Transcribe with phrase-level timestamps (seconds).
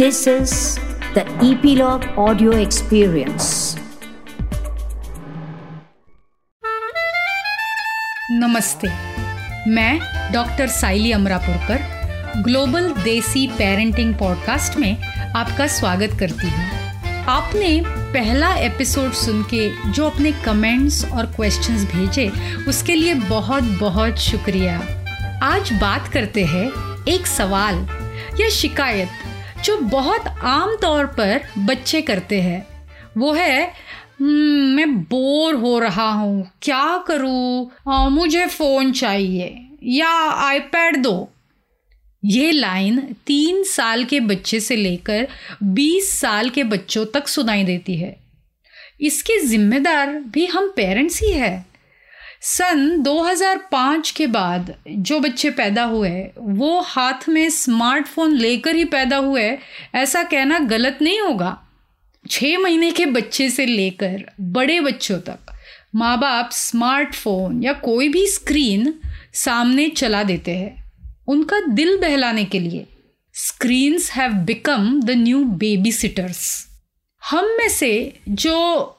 [0.00, 0.52] This is
[1.14, 3.48] the Epilogue Audio Experience.
[8.30, 8.88] नमस्ते,
[9.70, 10.00] मैं
[10.32, 11.82] doctor Saili Amrapurkar,
[12.42, 14.96] global desi parenting podcast में
[15.36, 16.64] आपका स्वागत करती हूँ
[17.28, 22.30] आपने पहला एपिसोड सुन के जो अपने कमेंट्स और क्वेश्चंस भेजे,
[22.68, 24.78] उसके लिए बहुत बहुत शुक्रिया
[25.42, 26.68] आज बात करते हैं
[27.08, 27.86] एक सवाल
[28.40, 29.08] या शिकायत
[29.64, 33.72] जो बहुत आम तौर पर बच्चे करते हैं। वो है
[34.20, 37.70] "हम्म, मैं बोर हो रहा हूँ क्या करूँ?
[37.88, 41.28] मुझे फ़ोन चाहिए या आईपैड दो।
[42.24, 45.28] ये लाइन तीन साल के बच्चे से लेकर
[45.62, 48.16] बीस साल के बच्चों तक सुनाई देती है।
[49.00, 51.69] इसके जिम्मेदार भी हम पेरेंट्स ही है।
[52.42, 59.16] सन 2005 के बाद जो बच्चे पैदा हुए, वो हाथ में स्मार्टफ़ोन लेकर ही पैदा
[59.16, 59.58] हुए,
[59.94, 61.62] ऐसा कहना गलत नहीं होगा।
[62.30, 65.38] छः महीने के बच्चे से लेकर बड़े बच्चों तक
[65.94, 68.94] माँ बाप स्मार्टफ़ोन या कोई भी स्क्रीन
[69.34, 70.92] सामने चला देते हैं।
[71.28, 72.86] उनका दिल बहलाने के लिए
[73.34, 75.44] screens have become the new
[75.92, 76.69] babysitters
[77.22, 77.90] हम में से
[78.28, 78.54] जो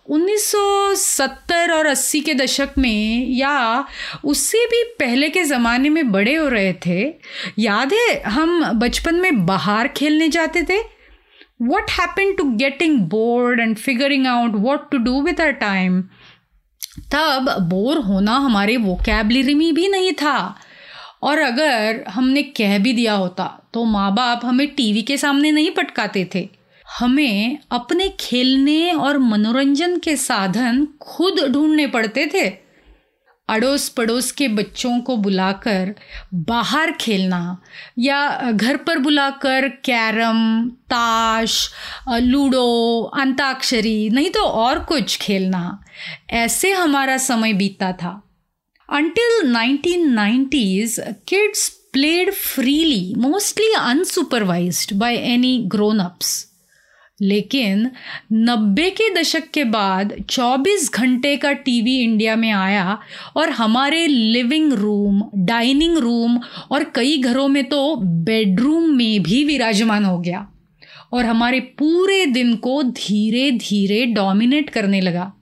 [0.10, 3.86] 1970 और 80 के दशक में या
[4.24, 7.02] उससे भी पहले के ज़माने में बड़े हो रहे थे,
[7.60, 10.80] याद है हम बचपन में बाहर खेलने जाते थे?
[11.62, 16.02] What happen to getting bored and figuring out what to do with our time
[17.12, 20.56] तब बोर होना हमारे वोकेबलरी में भी नहीं था।
[21.24, 25.72] और अगर हमने कह भी दिया होता तो माँ बाप हमें टीवी के सामने नहीं
[25.72, 26.50] पटकाते थे।
[27.00, 32.50] हमें अपने खेलने और मनोरंजन के साधन खुद ढूँढने पड़ते थे।
[33.50, 35.96] अड़ोस पड़ोस के बच्चों को बुलाकर
[36.34, 37.62] बाहर खेलना
[38.00, 41.72] या घर पर बुलाकर कैरम ताश
[42.10, 45.84] लूडो अंताक्षरी नहीं तो और कुछ खेलना।
[46.30, 48.28] ऐसे हमारा समय बीतता था।
[48.94, 51.00] Until 1990s,
[51.34, 56.51] kids played freely, mostly unsupervised by any grown-ups.
[57.22, 57.92] लेकिन
[58.34, 63.00] नब्बे के दशक के बाद 24 घंटे का टीवी इंडिया में आया
[63.36, 66.40] और हमारे लिविंग रूम, डाइनिंग रूम
[66.72, 70.48] और कई घरों में तो बेडरूम में भी विराजमान हो गया
[71.14, 75.34] और हमारे पूरे दिन को धीरे धीरे डोमिनेट करने लगा।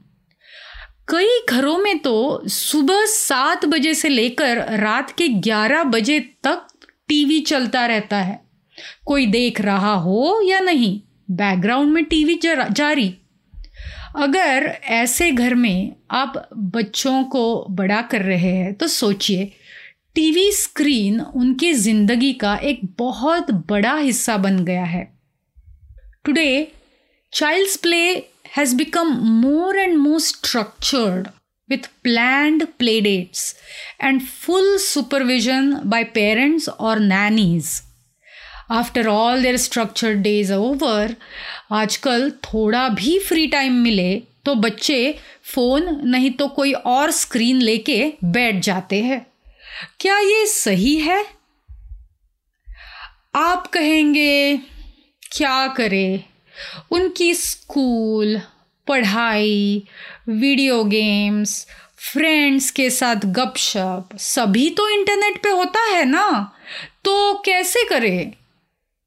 [1.08, 6.68] कई घरों में तो सुबह सात बजे से लेकर रात के ग्यारह बजे तक
[7.08, 8.42] टीवी चलता रहता है।
[9.06, 11.00] कोई देख रहा हो या नहीं?
[11.32, 13.14] बैकग्राउंड में टीवी जारी
[14.16, 19.52] अगर ऐसे घर में आप बच्चों को बड़ा कर रहे हैं तो सोचिए,
[20.16, 25.04] टीवी स्क्रीन उनके ज़िंदगी का एक बहुत बड़ा हिस्सा बन गया है।
[26.26, 26.72] Today
[27.34, 28.02] child's play
[28.58, 31.28] has become more and more structured
[31.70, 33.56] with planned play dates
[34.04, 37.72] and full supervision by parents और nannies
[38.72, 41.16] after all their structured days over
[41.72, 45.16] आजकल थोड़ा भी फ्री टाइम मिले तो बच्चे
[45.54, 49.26] फ़ोन नहीं तो कोई और स्क्रीन लेके बैठ जाते हैं।
[50.00, 51.24] क्या ये सही है?
[53.36, 54.58] आप कहेंगे,
[55.32, 56.24] क्या करें?
[56.92, 58.42] उनकी स्कूल
[58.88, 59.84] पढ़ाई
[60.30, 61.68] वीडियो गेम्स
[62.12, 66.52] फ्रेंड्स के साथ गपशप, सभी तो इंटरनेट पे होता है ना?
[67.04, 68.34] तो कैसे करें?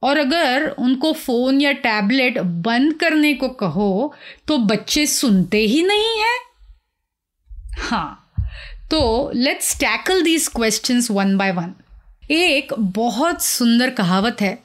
[0.02, 4.14] और अगर उनको फ़ोन या टैबलेट बंद करने को कहो
[4.48, 6.38] तो बच्चे सुनते ही नहीं हैं।
[7.78, 8.18] हाँ
[8.90, 11.74] तो let's tackle these questions one by one
[12.30, 14.58] एक बहुत सुंदर कहावत है।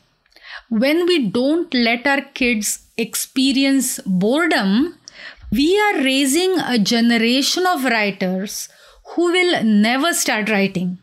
[0.73, 4.73] When we don't let our kids experience boredom
[5.53, 8.69] we are raising a generation of writers
[9.09, 10.95] who will never start writing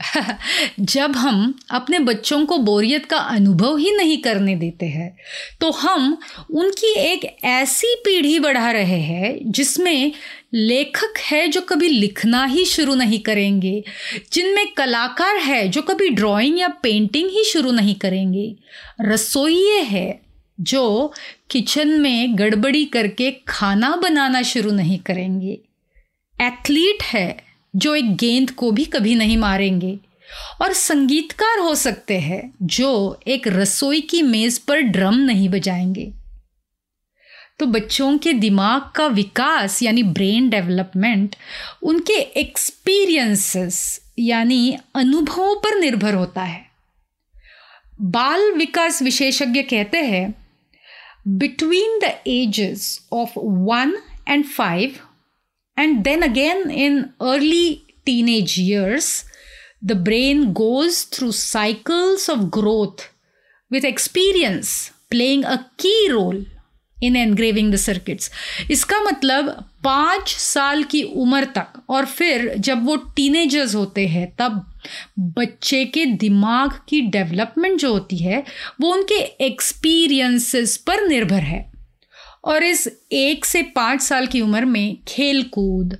[0.80, 5.16] जब हम अपने बच्चों को बोरियत का अनुभव ही नहीं करने देते हैं
[5.60, 6.18] तो हम
[6.50, 10.12] उनकी एक ऐसी पीढ़ी बढ़ा रहे हैं जिसमें
[10.54, 13.84] लेखक है जो कभी लिखना ही शुरू नहीं करेंगे,
[14.32, 18.56] जिनमें कलाकार है जो कभी ड्राइंग या पेंटिंग ही शुरू नहीं करेंगे।
[19.00, 20.20] रसोइये है
[20.60, 21.12] जो
[21.50, 25.58] किचन में गड़बड़ी करके खाना बनाना शुरू नहीं करेंगे।
[26.40, 27.43] एथलीट है
[27.76, 29.98] जो एक गेंद को भी कभी नहीं मारेंगे।
[30.62, 36.12] और संगीतकार हो सकते हैं जो एक रसोई की मेज पर ड्रम नहीं बजाएँगे।
[37.58, 41.36] तो बच्चों के दिमाग का विकास यानी ब्रेन डेवलपमेंट,
[41.82, 46.66] उनके एक्सपीरियंसेस यानी अनुभवों पर निर्भर होता है।
[48.00, 50.34] बाल विकास विशेषज्ञ कहते हैं
[51.28, 53.98] between the ages of one
[54.28, 54.96] and five
[55.78, 59.24] and then again in early teenage years
[59.84, 63.10] the brain goes through cycles of growth
[63.72, 66.44] with experience playing a key role
[67.02, 68.30] in engraving the circuits
[68.70, 69.48] इसका मतलब
[69.84, 74.72] पाँच साल की उम्र तक, और फिर जब वो टीनेजर्स होते हैं, तब
[75.18, 78.44] बच्चे के दिमाग की डेवलपमेंट जो होती है,
[78.80, 81.73] वो उनके एक्सपीरियंसेस पर निर्भर है।
[82.44, 85.96] और इस एक से पाँच साल की उम्र में खेल कूद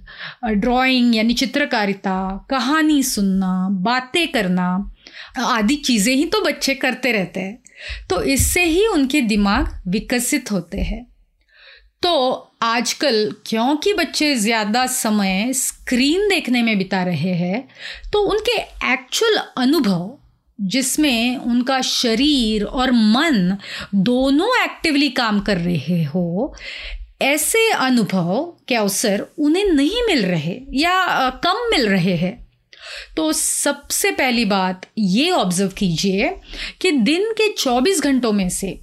[0.46, 4.92] ड्राइंग यानी चित्रकारिता, कहानी सुनना, बातें करना,
[5.38, 7.62] आदि चीज़ें ही तो बच्चे करते रहते हैं।
[8.10, 11.04] तो इससे ही उनके दिमाग विकसित होते हैं।
[12.02, 12.10] तो
[12.62, 17.62] आजकल क्योंकि बच्चे ज़्यादा समय स्क्रीन देखने में बिता रहे हैं
[18.12, 18.56] तो उनके
[18.92, 20.06] एक्चुअल अनुभव
[20.60, 23.56] जिसमें उनका शरीर और मन
[23.94, 26.56] दोनों एक्टिवली काम कर रहे हो,
[27.22, 32.46] ऐसे अनुभव के अवसर उन्हें नहीं मिल रहे या कम मिल रहे हैं?
[33.16, 36.36] तो सबसे पहली बात ये ऑब्ज़र्व कीजिए
[36.80, 38.80] कि दिन के 24 घंटों में से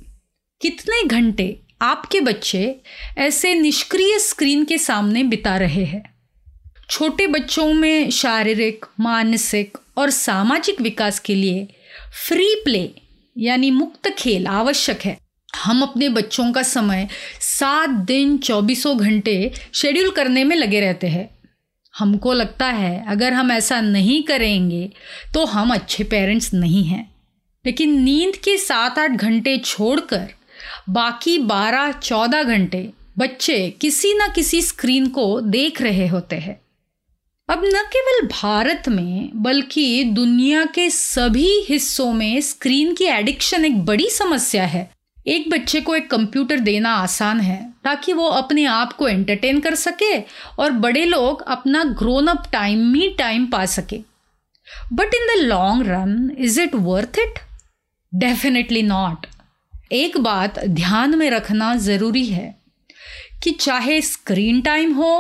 [0.61, 2.81] कितने घंटे आपके बच्चे
[3.17, 6.03] ऐसे निष्क्रिय स्क्रीन के सामने बिता रहे हैं?
[6.89, 11.67] छोटे बच्चों में शारीरिक, मानसिक और सामाजिक विकास के लिए
[12.27, 12.89] फ्री प्ले
[13.35, 15.17] यानी मुक्त खेल आवश्यक है।
[15.53, 17.07] हम अपने बच्चों का समय
[17.41, 21.29] सात दिन चौबीसों घंटे शेड्यूल करने में लगे रहते हैं।
[21.93, 24.89] हमको लगता है अगर हम ऐसा नहीं करेंगे
[25.33, 27.09] तो हम अच्छे पेरेंट्स नहीं हैं।
[27.65, 30.27] लेकिन नींद के सात आठ घंटे छोड़कर
[30.89, 36.59] बाकी बारह चौदह घंटे बच्चे किसी न किसी स्क्रीन को देख रहे होते हैं।
[37.51, 43.83] अब न केवल भारत में, बल्कि दुनिया के सभी हिस्सों में स्क्रीन की एडिक्शन एक
[43.85, 44.89] बड़ी समस्या है।
[45.27, 49.75] एक बच्चे को एक कंप्यूटर देना आसान है, ताकि वो अपने आप को एंटरटेन कर
[49.75, 50.13] सके
[50.59, 53.99] और बड़े लोग अपना grown up time me time पा सके।
[54.93, 57.39] But in the long run is it worth it
[58.13, 59.25] definitely not
[59.91, 62.55] एक बात ध्यान में रखना ज़रूरी है
[63.43, 65.13] कि चाहे स्क्रीन टाइम हो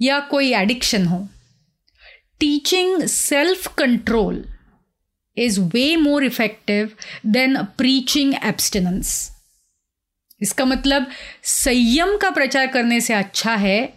[0.00, 1.26] या कोई एडिक्शन हो
[2.42, 4.44] teaching self control
[5.36, 6.88] is way more effective
[7.34, 9.12] than preaching abstinence.
[10.42, 11.06] इसका मतलब
[11.44, 13.92] संयम का प्रचार करने से अच्छा है,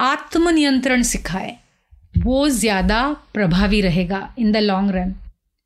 [0.00, 1.56] आत्मनियंत्रण सिखाए
[2.18, 3.02] वो ज़्यादा
[3.34, 5.14] प्रभावी रहेगा इन द लॉन्ग रन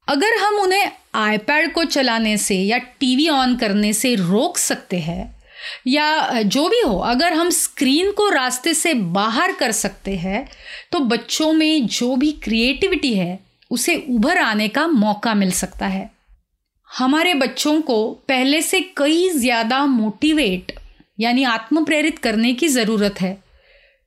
[0.09, 5.38] अगर हम उन्हें आईपैड को चलाने से या टीवी ऑन करने से रोक सकते हैं
[5.87, 10.49] या जो भी हो, अगर हम स्क्रीन को रास्ते से बाहर कर सकते हैं
[10.93, 13.39] तो बच्चों में जो भी क्रिएटिविटी है,
[13.71, 16.11] उसे उभर आने का मौका मिल सकता है।
[16.91, 20.73] हमारे बच्चों को पहले से कई ज़्यादा मोटिवेट
[21.19, 23.37] यानी आत्म प्रेरित करने की ज़रूरत है।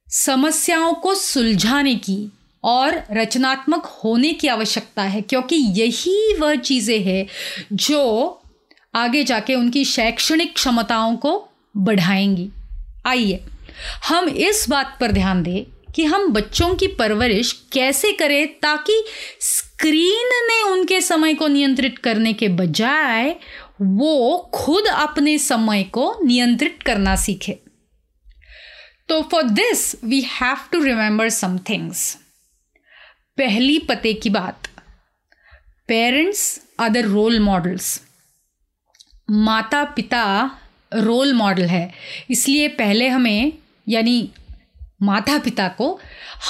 [0.07, 2.31] समस्याओं को सुलझाने की
[2.63, 7.25] और रचनात्मक होने की आवश्यकता है, क्योंकि यही वह चीज़ें हैं
[7.74, 8.40] जो
[8.93, 12.49] आगे जाके उनकी शैक्षणिक क्षमताओं को बढ़ाएँगी।
[13.05, 13.43] आइए,
[14.07, 15.63] हम इस बात पर ध्यान दें
[15.95, 19.03] कि हम बच्चों की परवरिश कैसे करें ताकि
[19.39, 23.35] स्क्रीन ने उनके समय को नियंत्रित करने के बजाय
[23.81, 27.60] वो खुद अपने समय को नियंत्रित करना सीखे।
[29.10, 32.17] तो for this we have to remember some things
[33.38, 34.67] पहली पते की बात
[35.88, 38.00] parents are the role models
[39.31, 40.51] माता पिता
[40.95, 41.91] रोल मॉडल है।
[42.29, 43.53] इसलिए पहले हमें,
[43.89, 44.29] यानी
[45.01, 46.00] माता पिता को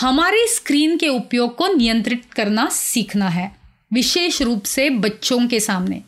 [0.02, 3.56] हमारे स्क्रीन के उपयोग को नियंत्रित करना सीखना है,
[3.94, 6.02] विशेष रूप से बच्चों के सामने।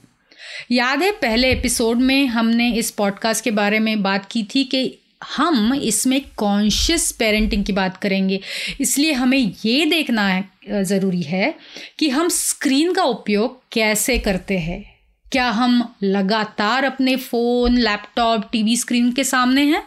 [0.72, 5.00] याद है, पहले एपिसोड में हमने इस पॉडकास्ट के बारे में बात की थी कि
[5.38, 8.40] हम इसमें कॉन्शियस पेरेंटिंग की बात करेंगे।
[8.82, 11.56] इसलिए हमें ये देखना है ज़रूरी है
[12.00, 14.93] कि हम स्क्रीन का उपयोग कैसे करते हैं।
[15.34, 19.84] क्या हम लगातार अपने फ़ोन, लैपटॉप, टीवी स्क्रीन के सामने हैं?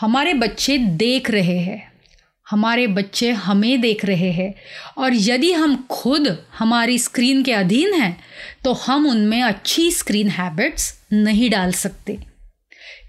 [0.00, 1.92] हमारे बच्चे देख रहे हैं।
[2.50, 4.54] हमारे बच्चे हमें देख रहे हैं।
[4.98, 8.20] और यदि हम खुद हमारी स्क्रीन के अधीन हैं
[8.64, 12.18] तो हम उनमें अच्छी स्क्रीन हैबिट्स नहीं डाल सकते।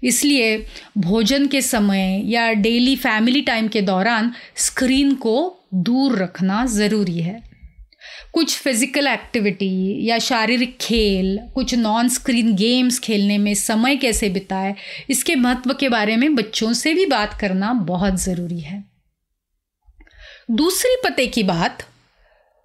[0.04, 0.66] इसलिए
[0.98, 5.36] भोजन के समय या डेली फैमिली टाइम के दौरान स्क्रीन को
[5.74, 7.49] दूर रखना ज़रूरी है।
[8.34, 14.74] कुछ फ़िज़िकल एक्टिविटी या शारीरिक खेल, कुछ नॉन स्क्रीन गेम्स खेलने में समय कैसे बिताए,
[15.10, 18.82] इसके महत्व के बारे में बच्चों से भी बात करना बहुत ज़रूरी है।
[20.52, 21.86] दूसरी पते की बात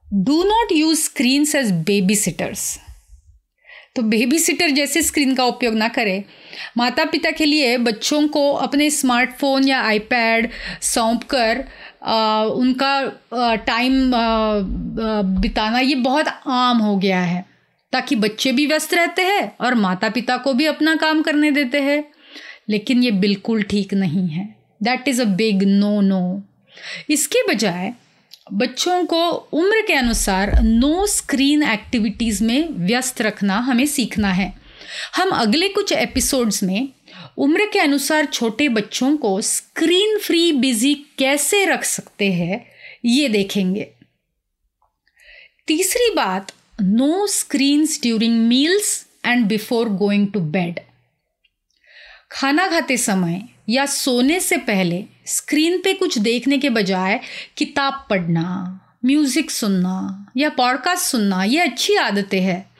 [0.07, 2.77] do not use screen as baby sitters
[3.95, 6.23] तो बेबी सिटर जैसे स्क्रीन का उपयोग ना करें।
[6.77, 10.49] माता पिता के लिए बच्चों को अपने स्मार्टफ़ोन या आईपैड
[10.83, 11.63] सौंप कर
[12.05, 14.11] उनका टाइम
[15.41, 17.45] बिताना ये बहुत आम हो गया है,
[17.93, 21.81] ताकि बच्चे भी व्यस्त रहते हैं और माता पिता को भी अपना काम करने देते
[21.81, 22.03] हैं।
[22.69, 24.47] लेकिन ये बिल्कुल ठीक नहीं है।
[24.83, 26.41] That is a big no no
[27.09, 27.93] इसके बजाय,
[28.53, 34.53] बच्चों को उम्र के अनुसार नो स्क्रीन एक्टिविटीज़ में व्यस्त रखना हमें सीखना है।
[35.15, 36.87] हम अगले कुछ एपिसोड्स में
[37.37, 42.65] उम्र के अनुसार छोटे बच्चों को स्क्रीन फ्री बिज़ी कैसे रख सकते हैं,
[43.05, 43.87] ये देखेंगे।
[45.67, 46.51] तीसरी बात
[46.81, 50.79] no screens during meals and before going to bed
[52.31, 57.19] खाना खाते समय या सोने से पहले स्क्रीन पे कुछ देखने के बजाय
[57.57, 62.74] किताब पढ़ना म्यूज़िक सुनना या पॉडकास्ट सुनना, ये अच्छी आदतें हैं।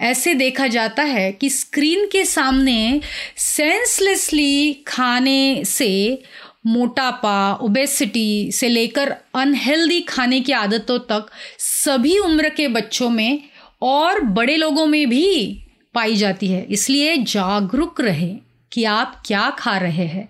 [0.00, 3.00] ऐसे देखा जाता है कि स्क्रीन के सामने
[3.36, 6.22] सेंसलेसली खाने से
[6.66, 11.26] मोटापा ओबेसिटी से लेकर अनहेल्दी खाने की आदतों तक
[11.58, 13.42] सभी उम्र के बच्चों में
[13.82, 15.62] और बड़े लोगों में भी
[15.94, 18.36] पाई जाती है। इसलिए जागरूक रहे
[18.72, 20.28] कि आप क्या खा रहे हैं।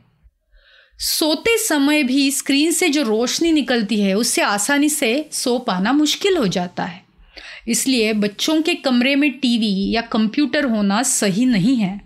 [0.99, 6.37] सोते समय भी स्क्रीन से जो रोशनी निकलती है, उससे आसानी से सो पाना मुश्किल
[6.37, 7.08] हो जाता है।
[7.69, 12.01] इसलिए बच्चों के कमरे में टीवी या कंप्यूटर होना सही नहीं है।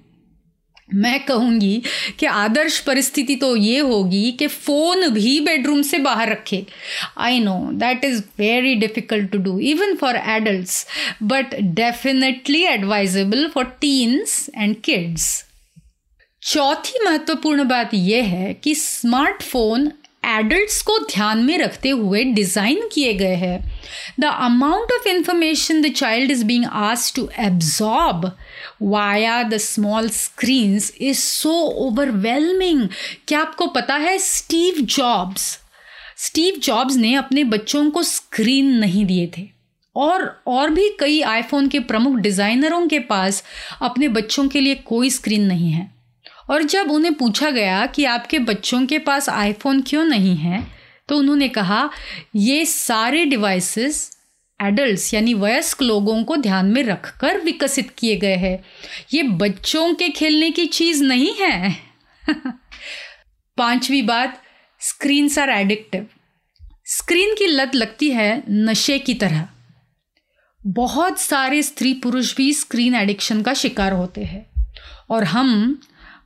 [0.95, 1.83] मैं कहूँगी
[2.19, 6.65] कि आदर्श परिस्थिति तो ये होगी कि फ़ोन भी बेडरूम से बाहर रखे।
[7.19, 10.87] I know that is very difficult to do even for adults
[11.23, 15.33] but definitely advisable for teens and kids
[16.43, 19.91] चौथी महत्वपूर्ण बात यह है कि स्मार्टफ़ोन
[20.25, 23.59] एडल्ट्स को ध्यान में रखते हुए डिज़ाइन किए गए हैं।
[24.21, 28.31] The amount of information the child is being us to absorb
[28.83, 31.53] via the small screens is so
[31.87, 32.89] overwhelming
[33.29, 35.59] क्या आपको पता है स्टीव जॉब्स
[36.19, 39.49] स्टीव जॉब्स ने अपने बच्चों को स्क्रीन नहीं दिए थे।
[39.97, 43.43] और और भी कई आईफोन के प्रमुख डिज़ाइनरों के पास
[43.83, 45.91] अपने बच्चों के लिए कोई स्क्रीन नहीं है।
[46.53, 51.19] और जब उन्हें पूछा गया कि आपके बच्चों के पास आईफोन क्यों नहीं है तो
[51.19, 51.91] उन्होंने कहा,
[52.37, 54.19] ये सारे डिवाइसेस
[54.63, 58.65] एडल्ट्स यानी वयस्क लोगों को ध्यान में रखकर विकसित किए गए हैं।
[59.15, 61.77] ये बच्चों के खेलने की चीज़ नहीं है।
[63.57, 64.43] पांचवी बात
[64.81, 66.07] स्क्रीन आर एडिक्टिव
[66.87, 69.49] स्क्रीन की लत लगती है नशे की तरह।
[70.67, 74.47] बहुत सारे स्त्री पुरुष भी स्क्रीन एडिक्शन का शिकार होते हैं।
[75.11, 75.81] और हम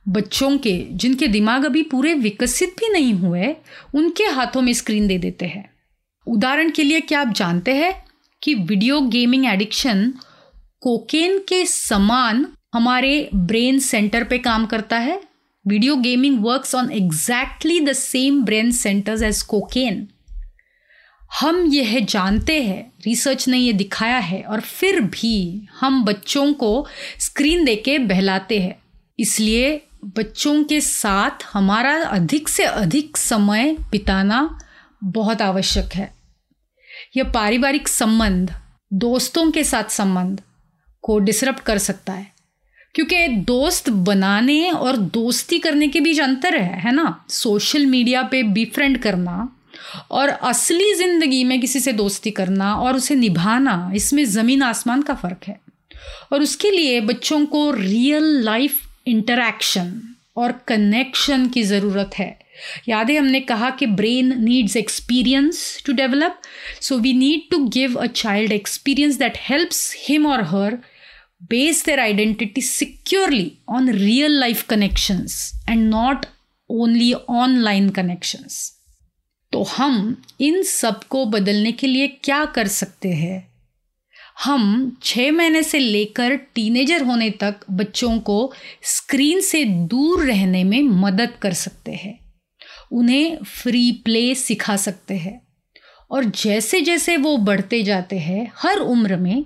[0.07, 3.55] बच्चों के, जिनके दिमाग अभी पूरे विकसित भी नहीं हुए,
[3.95, 5.69] उनके हाथों में स्क्रीन दे देते हैं।
[6.27, 7.93] उदाहरण के लिए क्या आप जानते हैं
[8.41, 10.13] कि वीडियो गेमिंग एडिक्शन
[10.81, 15.21] कोकेन के समान हमारे ब्रेन सेंटर पे काम करता है?
[15.67, 20.07] Video gaming works on exactly the same brain centres as cocaine
[21.41, 26.87] हम यह जानते हैं रिसर्च ने यह दिखाया है, और फिर भी हम बच्चों को
[27.19, 28.75] स्क्रीन देके बहलाते हैं।
[29.19, 34.59] इसलिए बच्चों के साथ हमारा अधिक से अधिक समय बिताना
[35.03, 36.13] बहुत आवश्यक है।
[37.17, 38.53] यह पारिवारिक संबंध,
[38.93, 40.41] दोस्तों के साथ संबंध
[41.01, 42.31] को डिसरप्ट कर सकता है।
[42.95, 47.25] क्योंकि दोस्त बनाने और दोस्ती करने के बीच अंतर है है ना?
[47.29, 49.57] सोशल मीडिया पे बीफ्रेंड करना
[50.11, 55.13] और असली ज़िंदगी में किसी से दोस्ती करना और उसे निभाना, इसमें ज़मीन आसमान का
[55.13, 55.59] फ़र्क है।
[56.33, 60.01] और उसके लिए बच्चों को रियल लाइफ इंटरैक्शन
[60.37, 62.29] और कनेक्शन की ज़रूरत है।
[62.89, 66.41] याद है, हमने कहा कि brain needs experience to develop
[66.81, 70.77] so we need to give a child experience that helps him और her
[71.49, 76.25] base their identity securely on real life connections and not
[76.69, 78.73] only online connections
[79.53, 83.56] तो हम इन सबको बदलने के लिए क्या कर सकते हैं?
[84.43, 88.53] हम छः महीने से लेकर टीनेजर होने तक बच्चों को
[88.83, 92.33] स्क्रीन से दूर रहने में मदद कर सकते हैं।
[92.91, 95.47] उन्हें फ्री प्ले सिखा सकते हैं।
[96.11, 99.45] और जैसे जैसे वो बढ़ते जाते हैं, हर उम्र में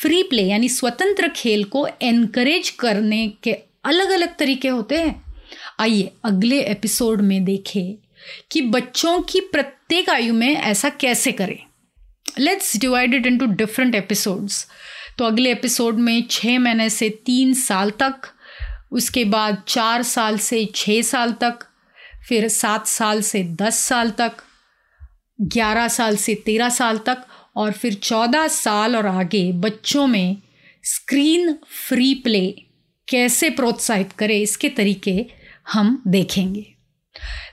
[0.00, 3.52] फ्री प्ले यानी स्वतंत्र खेल को एनकरेज करने के
[3.84, 5.24] अलग अलग तरीके होते हैं।
[5.80, 8.08] आइए अगले एपिसोड में देखें
[8.52, 11.69] कि बच्चों की प्रत्येक आयु में ऐसा कैसे करें।
[12.38, 14.66] Let's divide it into different episodes
[15.18, 18.14] तो अगले एपिसोड में छः महीने से तीन साल तक,
[18.92, 21.58] उसके बाद चार साल से छः साल तक,
[22.28, 24.32] फिर सात साल से दस साल तक,
[25.40, 27.18] ग्यारह साल से तेरह साल तक,
[27.56, 30.36] और फिर चौदह साल और आगे बच्चों में
[30.84, 31.58] स्क्रीन
[31.88, 32.54] फ्री प्ले
[33.08, 35.26] कैसे प्रोत्साहित करें, इसके तरीके
[35.72, 36.74] हम देखेंगे।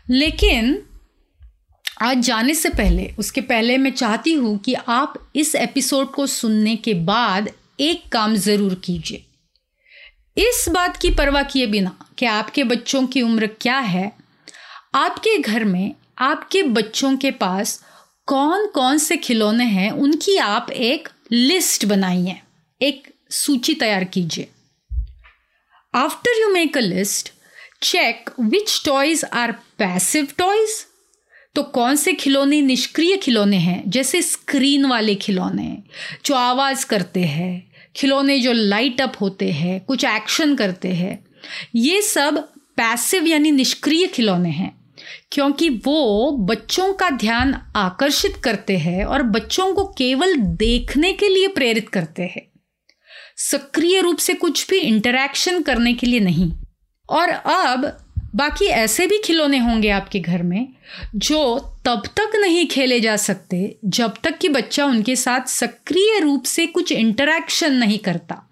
[0.09, 0.86] लेकिन
[2.01, 6.75] आज जाने से पहले, उसके पहले मैं चाहती हूँ कि आप इस एपिसोड को सुनने
[6.75, 7.49] के बाद
[7.79, 9.23] एक काम ज़रूर कीजिए।
[10.37, 14.11] इस बात की परवाह किए बिना कि आपके बच्चों की उम्र क्या है,
[14.95, 17.79] आपके घर में आपके बच्चों के पास
[18.27, 22.39] कौन कौन से खिलौने हैं, उनकी आप एक लिस्ट बनाइए
[22.81, 24.47] एक सूची तैयार कीजिए।
[25.93, 27.31] After you make a list
[27.81, 30.85] check which toys are passive toys
[31.57, 33.83] तो कौन से खिलौने निष्क्रिय खिलौने हैं?
[33.87, 35.83] जैसे स्क्रीन वाले खिलौने,
[36.25, 41.25] जो आवाज़ करते हैं, खिलौने जो लाइट अप होते हैं, कुछ एक्शन करते हैं।
[41.75, 42.37] ये सब
[42.77, 44.93] पैसिव यानी निष्क्रिय खिलौने हैं,
[45.31, 51.47] क्योंकि वो बच्चों का ध्यान आकर्षित करते हैं और बच्चों को केवल देखने के लिए
[51.47, 52.47] प्रेरित करते हैं।
[53.37, 56.51] सक्रिय रूप से कुछ भी इंटरैक्शन करने के लिए नहीं।
[57.09, 58.06] और अब
[58.37, 60.67] बाकी ऐसे भी खिलौने होंगे आपके घर में,
[61.15, 66.43] जो तब तक नहीं खेले जा सकते, जब तक कि बच्चा उनके साथ सक्रिय रूप
[66.43, 68.43] से कुछ इंटरैक्शन नहीं करता।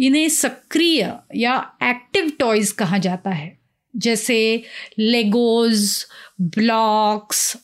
[0.00, 3.56] इन्हें सक्रिय या एक्टिव टॉयज कहा जाता है।
[3.96, 4.62] जैसे
[4.98, 6.04] Legos
[6.40, 7.56] blocks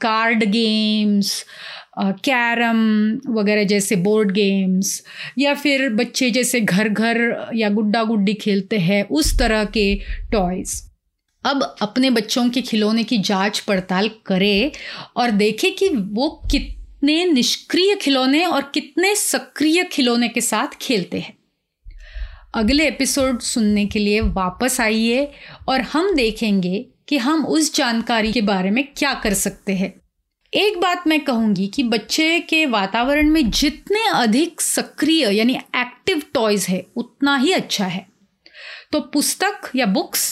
[0.00, 1.44] card games
[2.00, 2.78] carrom
[3.28, 5.02] वगैरह जैसे बोर्ड गेम्स,
[5.38, 9.94] या फिर बच्चे जैसे घर घर या गुड्डा गुड्डी खेलते हैं, उस तरह के
[10.32, 10.82] टॉयज़
[11.44, 14.70] अब अपने बच्चों के खिलौने की जाँच पड़ताल करें
[15.16, 21.36] और देखें कि वो कितने निष्क्रिय खिलौने और कितने सक्रिय खिलौने के साथ खेलते हैं।
[22.54, 25.30] अगले एपिसोड सुनने के लिए वापस आइए
[25.68, 29.94] और हम देखेंगे कि हम उस जानकारी के बारे में क्या कर सकते हैं।
[30.52, 36.66] एक बात मैं कहूँगी कि बच्चे के वातावरण में जितने अधिक सक्रिय, यानी एक्टिव टॉयज
[36.68, 38.06] है, उतना ही अच्छा है।
[38.92, 40.22] तो पुस्तक या बुक्स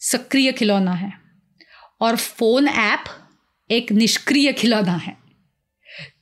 [0.00, 1.12] सक्रिय खिलौना है
[2.00, 3.04] और फ़ोन ऐप
[3.70, 5.16] एक निष्क्रिय खिलौना है।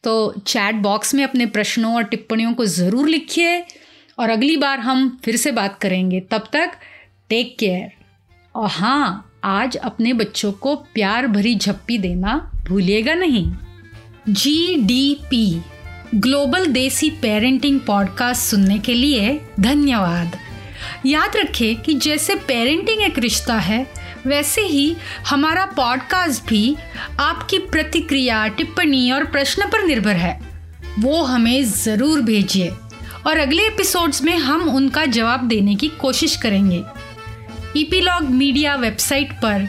[0.04, 3.60] तो चैट बॉक्स में अपने प्रश्नों और टिप्पणियों को ज़रूर लिखिए
[4.18, 6.78] और अगली बार हम फिर से बात करेंगे। तब तक
[7.30, 7.90] टेक केयर
[8.54, 13.52] और हाँ आज अपने बच्चों को प्यार भरी झप्पी देना भूलिएगा नहीं।
[14.28, 15.62] G D P
[16.14, 20.36] global desi parenting podcast सुनने के लिए धन्यवाद।
[21.06, 23.86] याद रखें कि जैसे पेरेंटिंग एक रिश्ता है,
[24.26, 24.96] वैसे ही
[25.28, 26.76] हमारा पॉडकास्ट भी
[27.20, 30.38] आपकी प्रतिक्रिया, टिप्पणी और प्रश्न पर निर्भर है।
[30.98, 32.68] वो हमें ज़रूर भेजिए
[33.26, 36.82] और अगले एपिसोड्स में हम उनका जवाब देने की कोशिश करेंगे।
[37.76, 39.68] ईपीलॉग मीडिया वेबसाइट पर